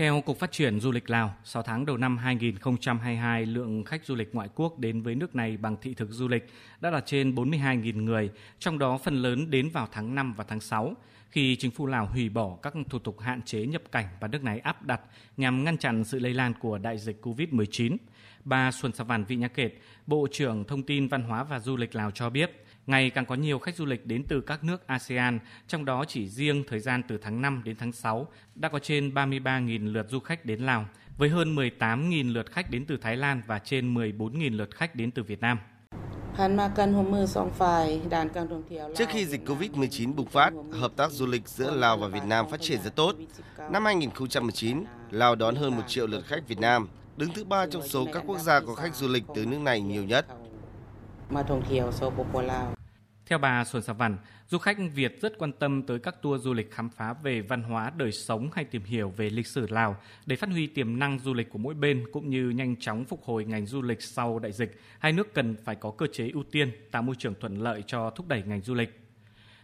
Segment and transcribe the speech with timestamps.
[0.00, 4.14] Theo Cục Phát triển Du lịch Lào, 6 tháng đầu năm 2022, lượng khách du
[4.14, 6.46] lịch ngoại quốc đến với nước này bằng thị thực du lịch
[6.80, 10.60] đã là trên 42.000 người, trong đó phần lớn đến vào tháng 5 và tháng
[10.60, 10.94] 6,
[11.30, 14.44] khi chính phủ Lào hủy bỏ các thủ tục hạn chế nhập cảnh và nước
[14.44, 15.00] này áp đặt
[15.36, 17.96] nhằm ngăn chặn sự lây lan của đại dịch COVID-19.
[18.44, 19.72] Bà Xuân Savan Vị Nhã Kệt,
[20.06, 23.34] Bộ trưởng Thông tin Văn hóa và Du lịch Lào cho biết, ngày càng có
[23.34, 25.38] nhiều khách du lịch đến từ các nước ASEAN,
[25.68, 29.10] trong đó chỉ riêng thời gian từ tháng 5 đến tháng 6 đã có trên
[29.14, 30.86] 33.000 lượt du khách đến Lào,
[31.18, 35.10] với hơn 18.000 lượt khách đến từ Thái Lan và trên 14.000 lượt khách đến
[35.10, 35.58] từ Việt Nam.
[38.96, 42.46] Trước khi dịch COVID-19 bùng phát, hợp tác du lịch giữa Lào và Việt Nam
[42.50, 43.14] phát triển rất tốt.
[43.70, 47.88] Năm 2019, Lào đón hơn 1 triệu lượt khách Việt Nam, đứng thứ ba trong
[47.88, 50.26] số các quốc gia có khách du lịch từ nước này nhiều nhất.
[53.30, 54.16] Theo bà Xuân Sa Văn,
[54.48, 57.62] du khách Việt rất quan tâm tới các tour du lịch khám phá về văn
[57.62, 61.18] hóa, đời sống hay tìm hiểu về lịch sử Lào để phát huy tiềm năng
[61.18, 64.38] du lịch của mỗi bên cũng như nhanh chóng phục hồi ngành du lịch sau
[64.38, 64.80] đại dịch.
[64.98, 68.10] Hai nước cần phải có cơ chế ưu tiên, tạo môi trường thuận lợi cho
[68.10, 69.00] thúc đẩy ngành du lịch.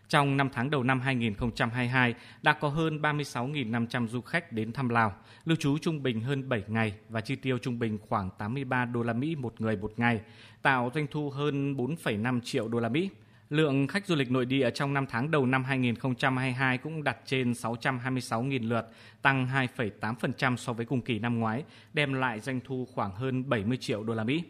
[0.08, 5.14] Trong 5 tháng đầu năm 2022, đã có hơn 36.500 du khách đến thăm Lào,
[5.45, 9.03] lưu trú trung bình hơn 7 ngày và chi tiêu trung bình khoảng 83 đô
[9.03, 10.20] la Mỹ một người một ngày,
[10.62, 13.11] tạo doanh thu hơn 4,5 triệu đô la Mỹ.
[13.50, 17.52] Lượng khách du lịch nội địa trong 5 tháng đầu năm 2022 cũng đạt trên
[17.52, 18.89] 626.000 lượt,
[19.22, 23.77] tăng 2,8% so với cùng kỳ năm ngoái, đem lại doanh thu khoảng hơn 70
[23.77, 24.42] triệu đô la Mỹ.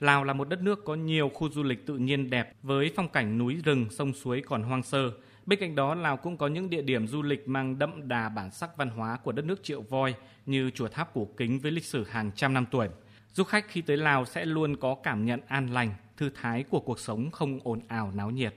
[0.00, 3.08] Lào là một đất nước có nhiều khu du lịch tự nhiên đẹp với phong
[3.08, 5.10] cảnh núi rừng, sông suối còn hoang sơ.
[5.46, 8.50] Bên cạnh đó, Lào cũng có những địa điểm du lịch mang đậm đà bản
[8.50, 10.14] sắc văn hóa của đất nước Triệu Voi
[10.46, 12.88] như chùa tháp cổ kính với lịch sử hàng trăm năm tuổi.
[13.32, 16.80] Du khách khi tới Lào sẽ luôn có cảm nhận an lành, thư thái của
[16.80, 18.54] cuộc sống không ồn ào náo nhiệt.